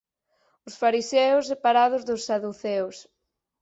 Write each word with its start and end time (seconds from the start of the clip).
Os 0.67 0.75
fariseos 0.81 1.47
separados 1.51 2.03
dos 2.09 2.23
saduceos. 2.29 2.97